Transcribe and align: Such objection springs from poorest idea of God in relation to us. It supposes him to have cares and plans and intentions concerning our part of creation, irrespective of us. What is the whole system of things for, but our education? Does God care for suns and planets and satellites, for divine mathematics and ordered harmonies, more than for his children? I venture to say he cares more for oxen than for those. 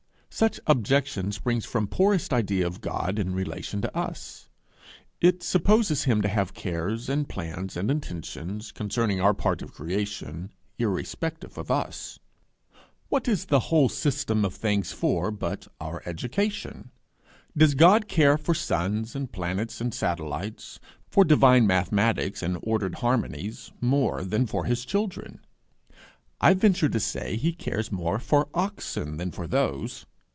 Such 0.33 0.61
objection 0.65 1.33
springs 1.33 1.65
from 1.65 1.87
poorest 1.87 2.31
idea 2.31 2.65
of 2.65 2.79
God 2.79 3.19
in 3.19 3.33
relation 3.35 3.81
to 3.81 3.95
us. 3.95 4.47
It 5.19 5.43
supposes 5.43 6.05
him 6.05 6.21
to 6.21 6.29
have 6.29 6.53
cares 6.53 7.09
and 7.09 7.27
plans 7.27 7.75
and 7.75 7.91
intentions 7.91 8.71
concerning 8.71 9.19
our 9.19 9.33
part 9.33 9.61
of 9.61 9.73
creation, 9.73 10.51
irrespective 10.79 11.57
of 11.57 11.69
us. 11.69 12.19
What 13.09 13.27
is 13.27 13.47
the 13.47 13.59
whole 13.67 13.89
system 13.89 14.45
of 14.45 14.53
things 14.55 14.93
for, 14.93 15.31
but 15.31 15.67
our 15.81 16.01
education? 16.05 16.91
Does 17.55 17.75
God 17.75 18.07
care 18.07 18.37
for 18.37 18.53
suns 18.55 19.15
and 19.17 19.29
planets 19.31 19.81
and 19.81 19.93
satellites, 19.93 20.79
for 21.09 21.25
divine 21.25 21.67
mathematics 21.67 22.41
and 22.41 22.57
ordered 22.63 22.95
harmonies, 22.95 23.73
more 23.81 24.23
than 24.23 24.47
for 24.47 24.63
his 24.63 24.85
children? 24.85 25.41
I 26.39 26.53
venture 26.53 26.89
to 26.89 27.01
say 27.01 27.35
he 27.35 27.51
cares 27.51 27.91
more 27.91 28.17
for 28.17 28.47
oxen 28.53 29.17
than 29.17 29.31
for 29.31 29.45
those. 29.45 30.05